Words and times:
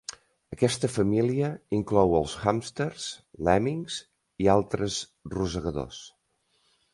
Aquesta 0.55 0.87
família 0.93 1.49
inclou 1.79 2.15
els 2.19 2.33
hàmsters, 2.51 3.05
lèmmings 3.49 3.99
i 4.47 4.51
altres 4.55 4.99
rosegadors. 5.37 6.03